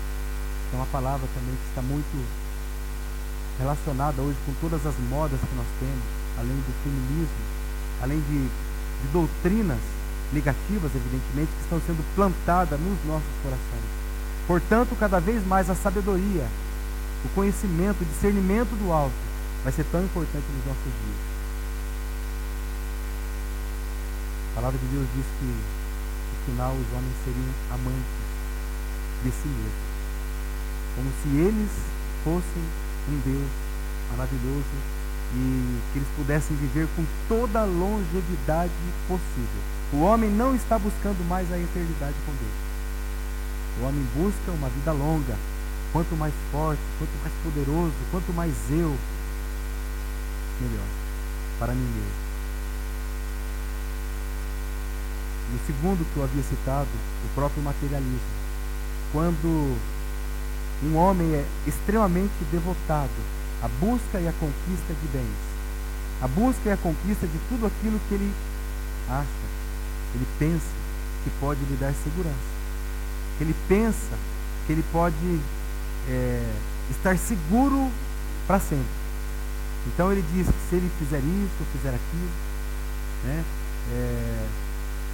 [0.73, 2.25] É uma palavra também que está muito
[3.59, 6.03] relacionada hoje com todas as modas que nós temos,
[6.37, 7.43] além do feminismo,
[8.01, 9.79] além de, de doutrinas
[10.33, 14.01] negativas, evidentemente, que estão sendo plantadas nos nossos corações.
[14.47, 16.47] Portanto, cada vez mais a sabedoria,
[17.25, 19.13] o conhecimento, o discernimento do alto
[19.63, 21.31] vai ser tão importante nos nossos dias.
[24.51, 28.21] A palavra de Deus diz que no final os homens seriam amantes
[29.23, 29.91] de si mesmos.
[30.95, 31.71] Como se eles
[32.23, 32.63] fossem
[33.09, 33.49] um Deus
[34.11, 34.75] maravilhoso
[35.33, 38.73] e que eles pudessem viver com toda a longevidade
[39.07, 39.61] possível.
[39.93, 42.71] O homem não está buscando mais a eternidade com Deus.
[43.79, 45.35] O homem busca uma vida longa.
[45.93, 48.95] Quanto mais forte, quanto mais poderoso, quanto mais eu,
[50.61, 50.87] melhor
[51.59, 52.20] para mim mesmo.
[55.51, 56.87] E o segundo que eu havia citado,
[57.25, 58.41] o próprio materialismo.
[59.11, 59.77] Quando
[60.83, 63.09] um homem é extremamente devotado
[63.61, 65.51] à busca e à conquista de bens,
[66.21, 68.33] a busca e a conquista de tudo aquilo que ele
[69.09, 69.25] acha,
[70.15, 70.71] ele pensa
[71.23, 72.51] que pode lhe dar segurança,
[73.37, 74.17] que ele pensa
[74.65, 75.39] que ele pode
[76.07, 76.53] é,
[76.89, 77.91] estar seguro
[78.47, 79.01] para sempre.
[79.87, 82.29] Então ele diz que se ele fizer isso ou fizer aquilo,
[83.25, 83.43] né,
[83.91, 84.47] é,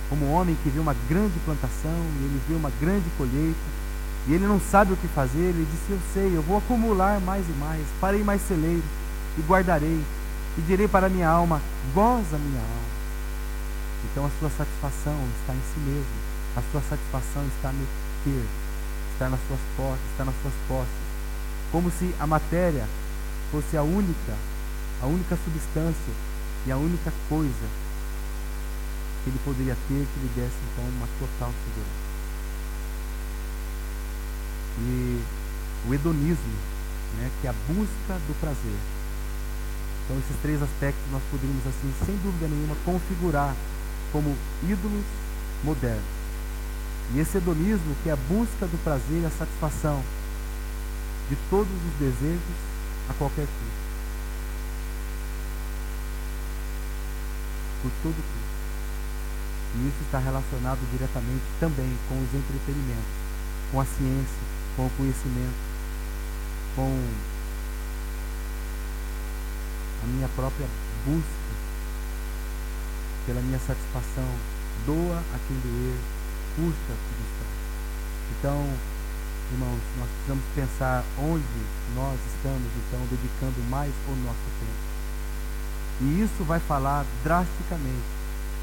[0.10, 3.78] como um homem que vê uma grande plantação e ele vê uma grande colheita
[4.28, 7.48] e ele não sabe o que fazer, ele disse: Eu sei, eu vou acumular mais
[7.48, 8.84] e mais, farei mais celeiro
[9.38, 10.04] e guardarei
[10.58, 11.62] e direi para a minha alma:
[11.94, 12.88] Goza minha alma.
[14.12, 16.18] Então a sua satisfação está em si mesmo,
[16.58, 17.88] a sua satisfação está no
[18.26, 18.46] ter,
[19.14, 21.08] está nas suas posses, está nas suas posses,
[21.72, 22.86] como se a matéria
[23.50, 24.34] fosse a única,
[25.02, 26.14] a única substância
[26.66, 27.87] e a única coisa
[29.28, 32.08] que ele poderia ter que lhe desse então uma total segurança.
[34.80, 35.22] E
[35.88, 36.56] o hedonismo,
[37.18, 38.80] né, que é a busca do prazer.
[40.06, 43.54] Então esses três aspectos nós poderíamos assim, sem dúvida nenhuma, configurar
[44.14, 45.06] como ídolos
[45.64, 46.18] modernos.
[47.14, 50.02] E esse hedonismo, que é a busca do prazer e a satisfação
[51.30, 52.58] de todos os desejos
[53.10, 53.88] a qualquer custo.
[57.82, 58.37] Por todo.
[59.78, 63.14] E isso está relacionado diretamente também com os entretenimentos,
[63.72, 64.44] com a ciência,
[64.76, 65.54] com o conhecimento,
[66.76, 66.90] com
[70.04, 70.66] a minha própria
[71.06, 71.48] busca
[73.28, 74.26] pela minha satisfação.
[74.86, 75.98] Doa a quem doer,
[76.56, 77.46] custa a quem está.
[78.40, 78.66] Então,
[79.52, 81.62] irmãos, nós precisamos pensar onde
[81.94, 84.88] nós estamos, então, dedicando mais o nosso tempo.
[86.02, 88.17] E isso vai falar drasticamente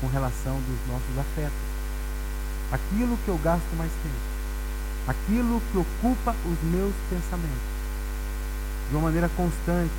[0.05, 1.57] com relação dos nossos afetos.
[2.71, 4.15] Aquilo que eu gasto mais tempo.
[5.09, 7.75] Aquilo que ocupa os meus pensamentos.
[8.91, 9.93] De uma maneira constante.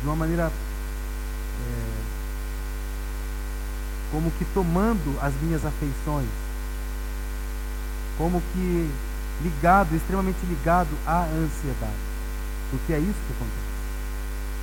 [0.00, 0.50] De uma maneira.
[0.50, 1.98] É,
[4.10, 6.28] como que tomando as minhas afeições.
[8.16, 8.90] Como que
[9.42, 12.08] ligado, extremamente ligado à ansiedade.
[12.70, 13.68] Porque é isso que acontece.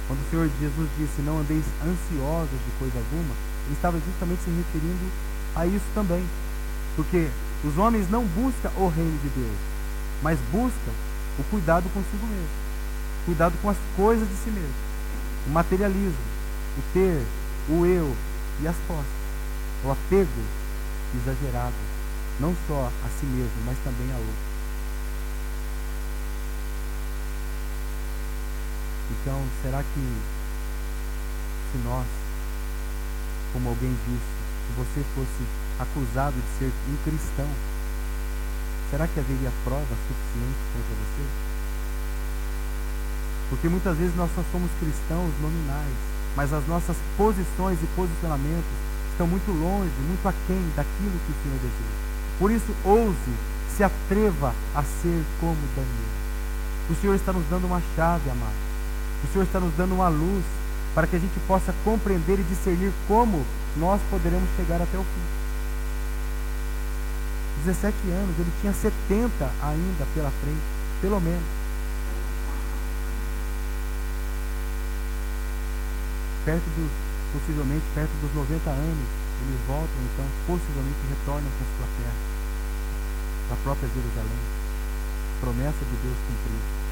[0.08, 4.50] Quando o Senhor Jesus disse: Não andeis ansiosos de coisa alguma, ele estava justamente se
[4.50, 5.12] referindo
[5.56, 6.24] a isso também.
[6.96, 7.30] Porque
[7.64, 9.58] os homens não buscam o reino de Deus,
[10.22, 10.92] mas buscam
[11.40, 12.66] o cuidado consigo mesmo.
[13.26, 14.74] Cuidado com as coisas de si mesmo.
[15.48, 16.18] O materialismo,
[16.78, 17.26] o ter,
[17.70, 18.16] o eu
[18.62, 19.26] e as posses.
[19.84, 20.30] O apego
[21.16, 21.74] exagerado,
[22.40, 24.56] não só a si mesmo, mas também a outros.
[29.12, 30.22] Então, será que
[31.72, 32.06] se nós
[33.56, 34.36] como alguém disse,
[34.68, 35.44] se você fosse
[35.80, 37.48] acusado de ser um cristão,
[38.92, 41.24] será que haveria prova suficiente contra você?
[43.50, 45.96] Porque muitas vezes nós só somos cristãos nominais,
[46.36, 48.76] mas as nossas posições e posicionamentos
[49.12, 51.96] estão muito longe, muito aquém daquilo que o Senhor deseja.
[52.38, 53.34] Por isso, ouse,
[53.72, 56.16] se atreva a ser como Daniel.
[56.90, 58.60] O Senhor está nos dando uma chave, amado.
[59.24, 60.44] O Senhor está nos dando uma luz
[60.96, 65.46] para que a gente possa compreender e discernir como nós poderemos chegar até o fim.
[67.66, 70.64] 17 anos, ele tinha 70 ainda pela frente,
[71.02, 71.44] pelo menos.
[76.46, 76.92] Perto dos,
[77.34, 79.08] possivelmente perto dos 90 anos,
[79.42, 82.16] eles voltam, então, possivelmente retornam com sua terra,
[83.50, 84.42] para a própria Jerusalém.
[85.42, 86.86] Promessa de Deus cumprida.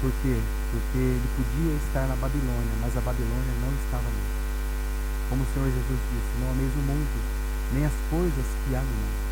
[0.00, 0.63] Por quê?
[0.74, 4.34] Porque ele podia estar na Babilônia, mas a Babilônia não estava nele.
[5.30, 7.18] Como o Senhor Jesus disse, não há mesmo mundo,
[7.72, 9.22] nem as coisas que há no mundo.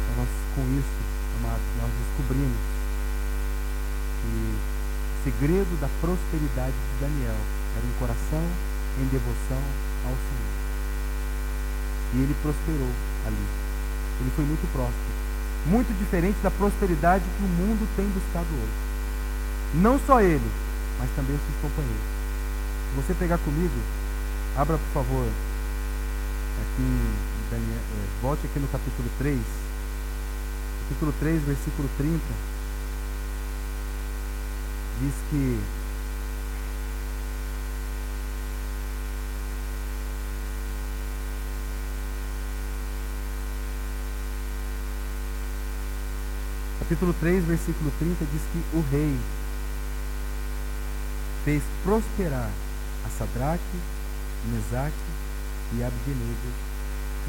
[0.00, 0.98] Então, nós, com isso,
[1.36, 2.64] amados, nós descobrimos
[4.24, 7.36] que o segredo da prosperidade de Daniel
[7.76, 8.44] era um coração
[8.96, 9.60] em devoção
[10.08, 10.52] ao Senhor.
[12.14, 12.92] E ele prosperou
[13.28, 13.46] ali.
[14.20, 15.11] Ele foi muito próspero.
[15.66, 18.92] Muito diferente da prosperidade que o mundo tem buscado hoje.
[19.74, 20.50] Não só ele,
[20.98, 22.02] mas também os seus companheiros.
[22.90, 23.74] Se você pegar comigo,
[24.56, 25.26] abra por favor,
[26.60, 27.12] aqui
[27.50, 29.38] Daniel, é, volte aqui no capítulo 3.
[30.88, 32.18] Capítulo 3, versículo 30.
[35.00, 35.60] Diz que
[46.92, 49.16] capítulo 3, versículo 30 diz que o rei
[51.42, 52.50] fez prosperar
[53.06, 53.62] a Sadraque,
[54.52, 54.92] Mesaque
[55.72, 56.52] e Abdenego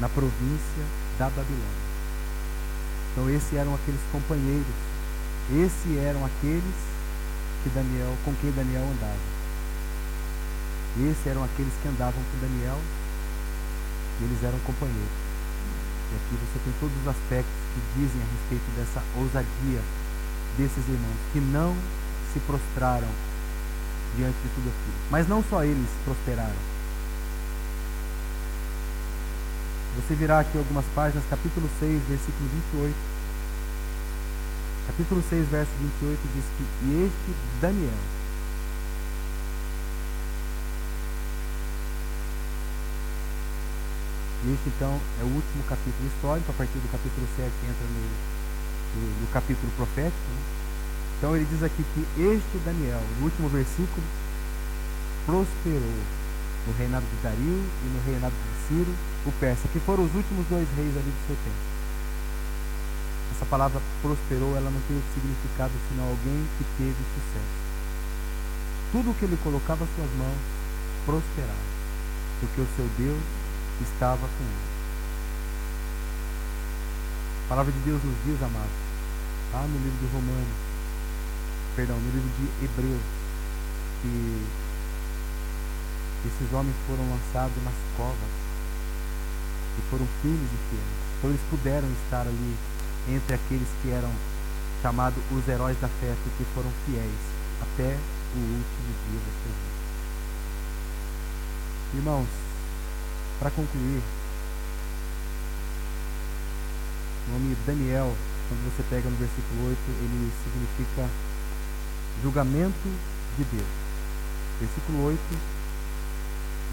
[0.00, 0.84] na província
[1.18, 1.64] da Babilônia.
[3.12, 4.76] Então esses eram aqueles companheiros,
[5.50, 6.76] esses eram aqueles
[7.62, 9.16] que Daniel, com quem Daniel andava.
[11.10, 12.78] Esses eram aqueles que andavam com Daniel,
[14.20, 15.23] e eles eram companheiros.
[16.14, 19.82] E aqui você tem todos os aspectos que dizem a respeito dessa ousadia
[20.56, 21.74] desses irmãos, que não
[22.32, 23.10] se prostraram
[24.16, 24.98] diante de tudo aquilo.
[25.10, 26.54] Mas não só eles prosperaram.
[29.96, 32.94] Você virá aqui algumas páginas, capítulo 6, versículo 28.
[34.86, 37.98] Capítulo 6, verso 28 diz que e este Daniel
[44.44, 48.04] Este, então, é o último capítulo histórico, a partir do capítulo 7 entra no,
[49.00, 50.20] no, no capítulo profético.
[50.28, 50.40] Né?
[51.16, 54.04] Então, ele diz aqui que este Daniel, no último versículo,
[55.24, 55.96] prosperou
[56.68, 58.92] no reinado de Dario e no reinado de Ciro,
[59.24, 61.64] o persa, que foram os últimos dois reis ali do seu tempo.
[63.32, 67.56] Essa palavra prosperou, ela não tem outro significado senão alguém que teve sucesso.
[68.92, 70.36] Tudo o que ele colocava às suas mãos
[71.08, 71.64] prosperava,
[72.40, 73.24] porque o seu Deus
[73.82, 74.74] estava com ele.
[77.44, 78.78] A palavra de Deus nos diz, amados,
[79.52, 80.56] lá no livro de Romanos,
[81.76, 83.02] perdão, no livro de Hebreus,
[84.02, 84.46] que
[86.26, 88.32] esses homens foram lançados nas covas
[89.78, 90.96] e foram firmes e fiéis.
[91.18, 92.56] Então eles puderam estar ali
[93.08, 94.10] entre aqueles que eram
[94.80, 97.20] chamados os heróis da fé, porque foram fiéis
[97.60, 97.96] até
[98.34, 99.74] o último dia da sua vida.
[101.94, 102.43] Irmãos,
[103.38, 104.02] para concluir,
[107.26, 108.14] o nome Daniel,
[108.48, 111.08] quando você pega no versículo 8, ele significa
[112.22, 112.88] julgamento
[113.36, 113.66] de Deus.
[114.60, 115.20] Versículo 8,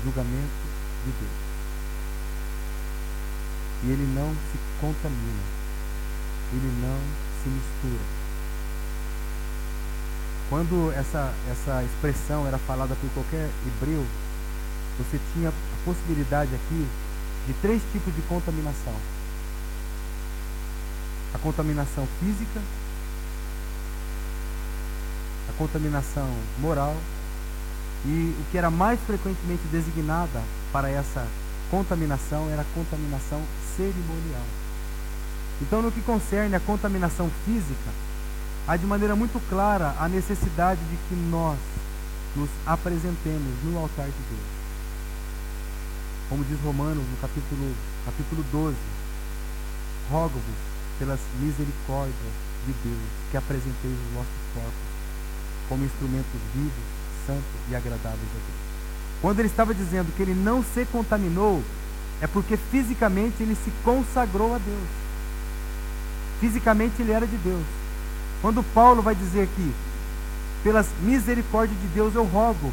[0.04, 0.66] julgamento
[1.06, 1.52] de Deus.
[3.84, 5.44] E ele não se contamina,
[6.54, 7.00] ele não
[7.42, 8.22] se mistura.
[10.50, 14.06] Quando essa, essa expressão era falada por qualquer hebreu,
[14.98, 15.52] você tinha
[15.86, 16.88] possibilidade aqui
[17.48, 18.94] de três tipos de contaminação:
[21.34, 22.62] a contaminação física,
[25.50, 26.30] a contaminação
[26.60, 26.96] moral
[28.06, 31.26] e o que era mais frequentemente designada para essa
[31.70, 33.42] contaminação era a contaminação
[33.76, 34.46] cerimonial.
[35.62, 37.92] Então, no que concerne a contaminação física,
[38.68, 41.60] há de maneira muito clara a necessidade de que nós
[42.36, 44.61] nos apresentemos no altar de Deus
[46.32, 47.76] como diz Romanos no capítulo,
[48.06, 48.76] capítulo 12,
[50.10, 50.56] rogo-vos
[50.98, 52.16] pelas misericórdias
[52.66, 54.92] de Deus que apresenteis os vossos corpos
[55.68, 56.72] como instrumentos vivos,
[57.28, 58.62] santos e agradáveis a Deus.
[59.22, 61.62] Quando ele estava dizendo que ele não se contaminou,
[62.22, 64.88] é porque fisicamente ele se consagrou a Deus.
[66.40, 67.66] Fisicamente ele era de Deus.
[68.42, 69.74] Quando Paulo vai dizer aqui,
[70.64, 72.72] pelas misericórdias de Deus eu rogo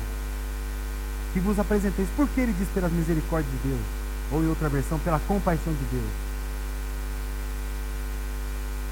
[1.39, 2.09] que vos apresenteis.
[2.17, 3.81] Por que ele diz pelas misericórdias de Deus?
[4.33, 6.11] Ou em outra versão, pela compaixão de Deus.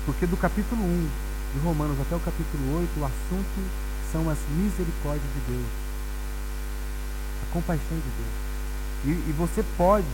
[0.07, 1.09] Porque do capítulo 1
[1.55, 3.71] de Romanos até o capítulo 8, o assunto
[4.13, 5.67] são as misericórdias de Deus.
[7.43, 9.17] A compaixão de Deus.
[9.27, 10.07] E, e você pode,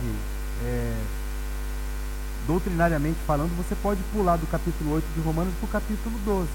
[0.65, 0.97] é,
[2.47, 6.49] doutrinariamente falando, você pode pular do capítulo 8 de Romanos para o capítulo 12.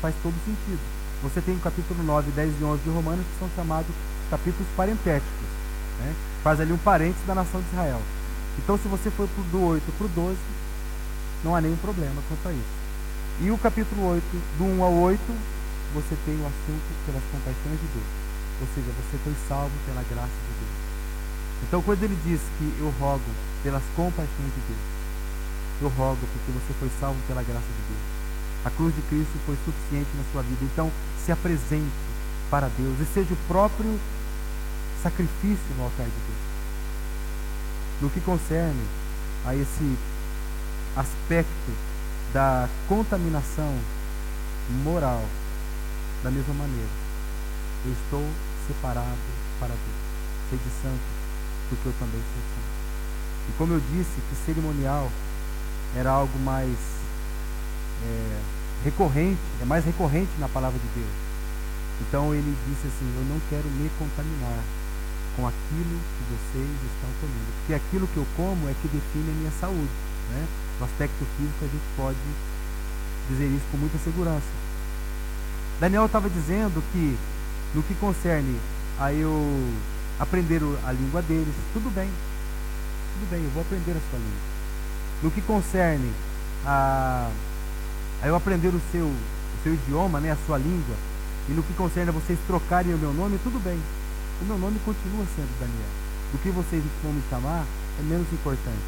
[0.00, 0.97] Faz todo sentido.
[1.22, 3.90] Você tem o capítulo 9, 10 e 11 de Romanos que são chamados
[4.30, 5.48] capítulos parentéticos.
[5.98, 6.14] Né?
[6.44, 8.00] Faz ali um parênteses da nação de Israel.
[8.58, 10.38] Então, se você for do 8 para o 12,
[11.42, 12.78] não há nenhum problema quanto a isso.
[13.40, 14.24] E o capítulo 8,
[14.58, 15.20] do 1 ao 8,
[15.94, 18.10] você tem o assunto pelas compaixões de Deus.
[18.60, 20.74] Ou seja, você foi salvo pela graça de Deus.
[21.66, 23.30] Então, quando ele diz que eu rogo
[23.62, 24.84] pelas compaixões de Deus,
[25.82, 28.17] eu rogo porque você foi salvo pela graça de Deus.
[28.64, 30.64] A cruz de Cristo foi suficiente na sua vida.
[30.64, 30.90] Então,
[31.24, 31.92] se apresente
[32.50, 33.98] para Deus e seja o próprio
[35.02, 36.48] sacrifício no altar de Deus.
[38.00, 38.84] No que concerne
[39.46, 39.96] a esse
[40.96, 41.72] aspecto
[42.32, 43.74] da contaminação
[44.84, 45.24] moral,
[46.22, 46.90] da mesma maneira,
[47.84, 48.26] eu estou
[48.66, 49.06] separado
[49.60, 50.50] para Deus.
[50.50, 51.00] Sede santo,
[51.68, 52.78] porque eu também sou santo.
[53.48, 55.10] E como eu disse que cerimonial
[55.96, 56.97] era algo mais
[58.04, 58.40] é,
[58.84, 61.14] recorrente, é mais recorrente na palavra de Deus.
[62.00, 64.62] Então ele disse assim: Eu não quero me contaminar
[65.36, 67.50] com aquilo que vocês estão comendo.
[67.60, 69.90] Porque aquilo que eu como é que define a minha saúde.
[70.30, 70.46] Né?
[70.78, 72.18] No aspecto físico, a gente pode
[73.30, 74.46] dizer isso com muita segurança.
[75.80, 77.16] Daniel estava dizendo que,
[77.74, 78.58] no que concerne
[78.98, 79.32] a eu
[80.18, 82.10] aprender a língua deles, tudo bem,
[83.14, 84.58] tudo bem, eu vou aprender a sua língua.
[85.22, 86.12] No que concerne
[86.66, 87.30] a,
[88.22, 90.96] a eu aprender o seu, o seu idioma, né, a sua língua,
[91.48, 93.80] e no que concerne a vocês trocarem o meu nome, tudo bem.
[94.42, 95.90] O meu nome continua sendo Daniel.
[96.32, 97.64] Do que vocês vão me chamar
[97.98, 98.84] é menos importante.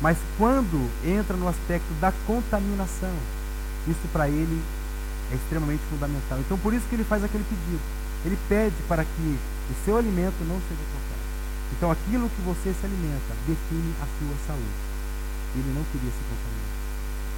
[0.00, 3.14] Mas quando entra no aspecto da contaminação,
[3.86, 4.60] isso para ele
[5.30, 6.38] é extremamente fundamental.
[6.40, 7.80] Então por isso que ele faz aquele pedido.
[8.24, 9.38] Ele pede para que
[9.70, 11.24] o seu alimento não seja tocado.
[11.76, 14.82] Então aquilo que você se alimenta define a sua saúde.
[15.54, 16.63] Ele não queria se contaminar.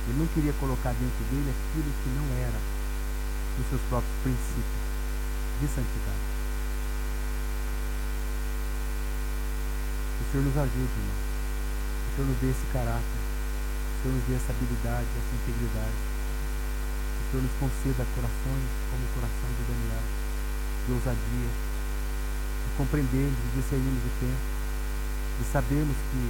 [0.07, 2.61] Ele não queria colocar dentro dele aquilo que não era
[3.59, 4.83] dos seus próprios princípios
[5.61, 6.27] de santidade.
[10.21, 11.19] O Senhor nos ajude, irmão.
[11.19, 13.21] O Senhor nos dê esse caráter.
[13.27, 15.99] O Senhor nos dê essa habilidade, essa integridade.
[15.99, 20.07] O Senhor nos conceda corações como o coração de Daniel,
[20.87, 21.51] de ousadia,
[22.77, 24.45] compreendemos e discernimos o tempo,
[25.41, 26.23] de sabermos que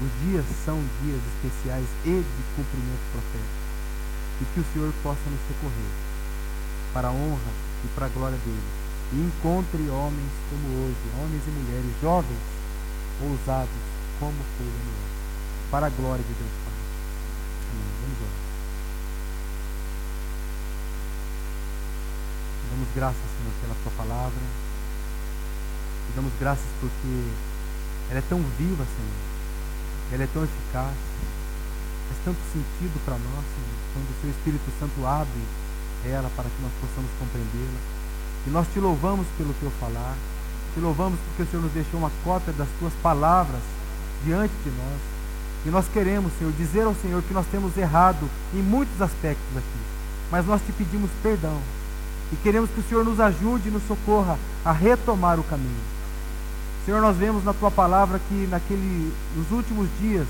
[0.00, 3.58] os dias são dias especiais e de cumprimento profético.
[4.40, 5.92] E que o Senhor possa nos socorrer
[6.94, 7.52] para a honra
[7.84, 8.62] e para a glória dele.
[9.12, 12.38] E encontre homens como hoje, homens e mulheres jovens,
[13.22, 13.82] ousados,
[14.20, 15.08] como foi Daniel,
[15.70, 16.74] para a glória de Deus Pai.
[17.72, 17.90] Amém.
[18.02, 18.48] Vamos orar.
[22.70, 24.42] Damos graças, Senhor, pela tua palavra.
[26.06, 27.32] Te damos graças porque
[28.10, 29.37] ela é tão viva, Senhor.
[30.12, 30.94] Ela é tão eficaz.
[32.08, 35.42] Faz tanto sentido para nós, Senhor, quando o Seu Espírito Santo abre
[36.06, 37.80] ela para que nós possamos compreendê-la.
[38.46, 40.16] E nós te louvamos pelo teu falar.
[40.74, 43.60] Te louvamos porque o Senhor nos deixou uma cópia das tuas palavras
[44.24, 45.00] diante de nós.
[45.66, 49.80] E nós queremos, Senhor, dizer ao Senhor que nós temos errado em muitos aspectos aqui.
[50.30, 51.58] Mas nós te pedimos perdão.
[52.32, 55.97] E queremos que o Senhor nos ajude e nos socorra a retomar o caminho.
[56.88, 60.26] Senhor, nós vemos na tua palavra que naquele, nos últimos dias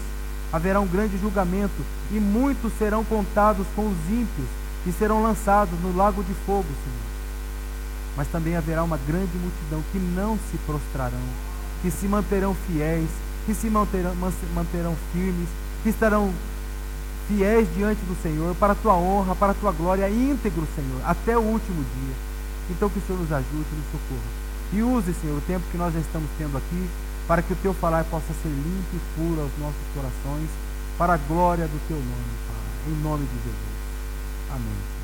[0.53, 4.49] haverá um grande julgamento e muitos serão contados com os ímpios
[4.85, 7.07] e serão lançados no lago de fogo, Senhor.
[8.17, 11.23] Mas também haverá uma grande multidão que não se prostrarão,
[11.81, 13.09] que se manterão fiéis,
[13.47, 14.13] que se manterão,
[14.53, 15.49] manterão firmes,
[15.85, 16.35] que estarão
[17.29, 21.39] fiéis diante do Senhor, para a tua honra, para a tua glória, íntegro, Senhor, até
[21.39, 22.15] o último dia.
[22.69, 24.48] Então que o Senhor nos ajude e nos socorra.
[24.73, 26.89] E use, Senhor, o tempo que nós já estamos tendo aqui,
[27.27, 30.49] para que o teu falar possa ser limpo e puro aos nossos corações,
[30.99, 32.93] para a glória do teu nome, Pai.
[32.93, 33.79] Em nome de Jesus.
[34.51, 34.98] Amém.